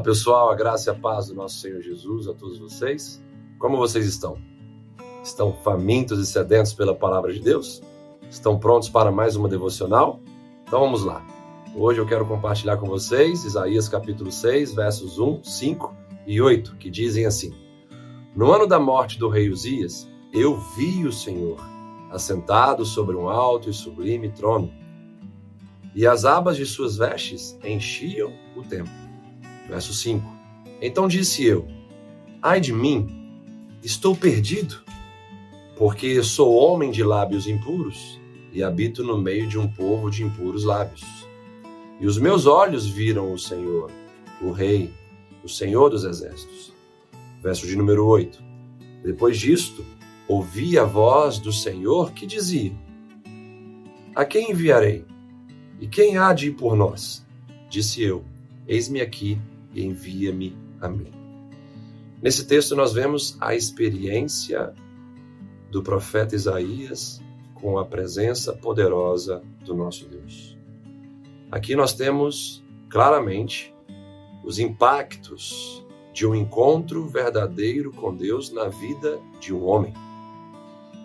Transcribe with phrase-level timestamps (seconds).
[0.00, 3.22] pessoal, a graça e a paz do nosso Senhor Jesus a todos vocês.
[3.58, 4.36] Como vocês estão?
[5.22, 7.82] Estão famintos e sedentos pela palavra de Deus?
[8.30, 10.20] Estão prontos para mais uma devocional?
[10.62, 11.24] Então vamos lá.
[11.74, 15.94] Hoje eu quero compartilhar com vocês Isaías capítulo 6, versos 1, 5
[16.26, 17.54] e 8, que dizem assim:
[18.34, 21.58] No ano da morte do rei Uzias, eu vi o Senhor
[22.10, 24.72] assentado sobre um alto e sublime trono,
[25.94, 29.05] e as abas de suas vestes enchiam o templo.
[29.68, 30.24] Verso 5:
[30.80, 31.66] Então disse eu:
[32.40, 33.08] Ai de mim,
[33.82, 34.80] estou perdido,
[35.76, 38.20] porque sou homem de lábios impuros
[38.52, 41.04] e habito no meio de um povo de impuros lábios.
[42.00, 43.90] E os meus olhos viram o Senhor,
[44.40, 44.92] o Rei,
[45.42, 46.72] o Senhor dos Exércitos.
[47.42, 48.42] Verso de número 8.
[49.04, 49.84] Depois disto,
[50.28, 52.72] ouvi a voz do Senhor que dizia:
[54.14, 55.04] A quem enviarei?
[55.80, 57.24] E quem há de ir por nós?
[57.68, 58.24] Disse eu:
[58.66, 59.38] Eis-me aqui,
[59.84, 61.10] envia-me a mim.
[62.22, 64.72] Nesse texto nós vemos a experiência
[65.70, 67.22] do profeta Isaías
[67.54, 70.56] com a presença poderosa do nosso Deus.
[71.50, 73.74] Aqui nós temos claramente
[74.44, 79.92] os impactos de um encontro verdadeiro com Deus na vida de um homem.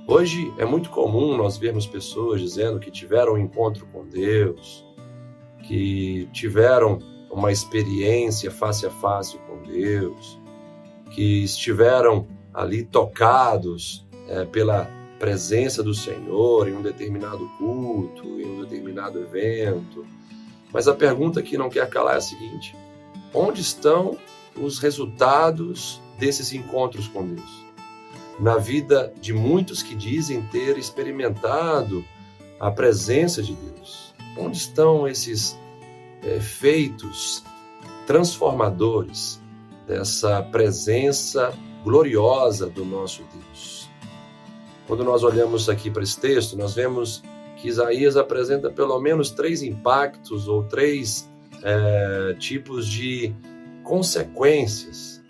[0.07, 4.85] Hoje é muito comum nós vermos pessoas dizendo que tiveram um encontro com Deus,
[5.67, 6.99] que tiveram
[7.31, 10.39] uma experiência face a face com Deus,
[11.11, 18.61] que estiveram ali tocados é, pela presença do Senhor em um determinado culto, em um
[18.61, 20.05] determinado evento.
[20.73, 22.75] Mas a pergunta que não quer calar é a seguinte:
[23.33, 24.17] onde estão
[24.55, 27.65] os resultados desses encontros com Deus?
[28.39, 32.03] Na vida de muitos que dizem ter experimentado
[32.59, 34.13] a presença de Deus.
[34.37, 35.57] Onde estão esses
[36.23, 37.43] efeitos
[38.05, 39.41] transformadores
[39.87, 43.89] dessa presença gloriosa do nosso Deus.
[44.87, 47.23] Quando nós olhamos aqui para esse texto, nós vemos
[47.57, 51.29] que Isaías apresenta pelo menos três impactos ou três
[51.63, 53.33] é, tipos de
[53.83, 55.21] consequências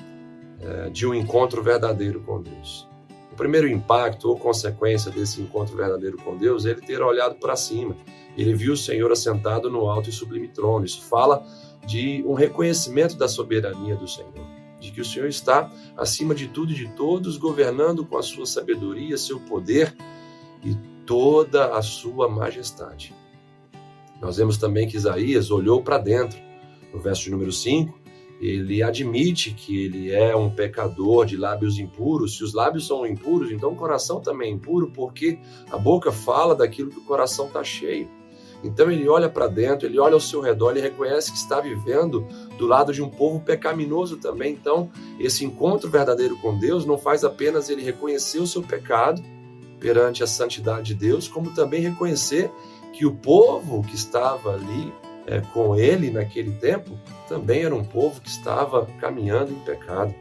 [0.60, 2.88] é, de um encontro verdadeiro com Deus.
[3.42, 7.96] Primeiro impacto ou consequência desse encontro verdadeiro com Deus é ele ter olhado para cima
[8.38, 10.86] ele viu o Senhor assentado no alto e sublime trono.
[10.86, 11.46] Isso fala
[11.86, 14.48] de um reconhecimento da soberania do Senhor,
[14.80, 18.46] de que o Senhor está acima de tudo e de todos, governando com a sua
[18.46, 19.96] sabedoria, seu poder
[20.64, 20.76] e
[21.06, 23.14] toda a sua majestade.
[24.22, 26.40] Nós vemos também que Isaías olhou para dentro.
[26.94, 28.01] No verso de número 5,
[28.42, 32.38] ele admite que ele é um pecador de lábios impuros.
[32.38, 35.38] Se os lábios são impuros, então o coração também é impuro, porque
[35.72, 38.10] a boca fala daquilo que o coração está cheio.
[38.64, 42.26] Então ele olha para dentro, ele olha ao seu redor, ele reconhece que está vivendo
[42.58, 44.54] do lado de um povo pecaminoso também.
[44.54, 49.22] Então, esse encontro verdadeiro com Deus não faz apenas ele reconhecer o seu pecado
[49.80, 52.52] perante a santidade de Deus, como também reconhecer
[52.94, 54.94] que o povo que estava ali
[55.28, 60.14] é, com ele naquele tempo também era um povo que estava caminhando em pecado.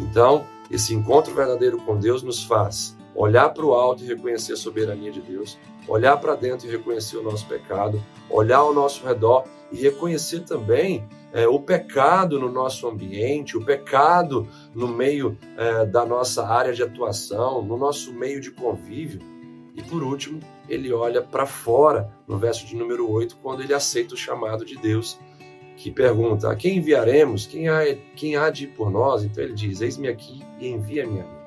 [0.00, 4.56] Então, esse encontro verdadeiro com Deus nos faz olhar para o alto e reconhecer a
[4.56, 9.44] soberania de Deus, olhar para dentro e reconhecer o nosso pecado, olhar ao nosso redor
[9.70, 16.04] e reconhecer também é, o pecado no nosso ambiente, o pecado no meio é, da
[16.04, 19.20] nossa área de atuação, no nosso meio de convívio.
[19.74, 24.14] E por último, ele olha para fora, no verso de número 8, quando ele aceita
[24.14, 25.18] o chamado de Deus,
[25.76, 27.46] que pergunta: A quem enviaremos?
[27.46, 27.80] Quem há,
[28.14, 29.24] quem há de ir por nós?
[29.24, 31.42] Então ele diz: Eis-me aqui e envia-me a mim.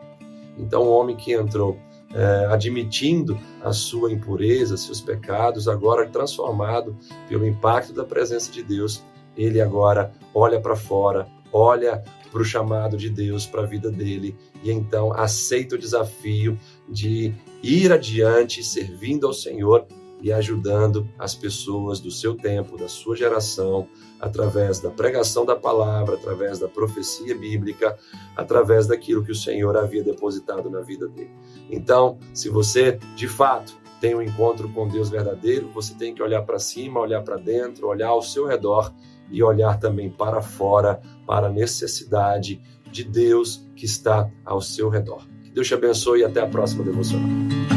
[0.57, 1.77] Então, o homem que entrou
[2.13, 6.95] é, admitindo a sua impureza, seus pecados, agora transformado
[7.27, 9.03] pelo impacto da presença de Deus,
[9.37, 12.03] ele agora olha para fora, olha
[12.35, 17.33] para o chamado de Deus para a vida dele e então aceita o desafio de
[17.63, 19.87] ir adiante servindo ao Senhor
[20.21, 23.87] e ajudando as pessoas do seu tempo, da sua geração,
[24.19, 27.97] através da pregação da palavra, através da profecia bíblica,
[28.35, 31.31] através daquilo que o Senhor havia depositado na vida dele.
[31.69, 36.41] Então, se você de fato tem um encontro com Deus verdadeiro, você tem que olhar
[36.41, 38.93] para cima, olhar para dentro, olhar ao seu redor
[39.29, 42.61] e olhar também para fora, para a necessidade
[42.91, 45.27] de Deus que está ao seu redor.
[45.43, 47.74] Que Deus te abençoe e até a próxima devocional.